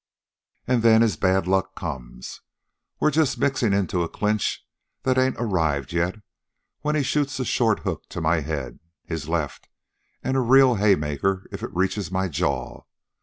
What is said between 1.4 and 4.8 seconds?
luck comes. We're just mixin' into a clinch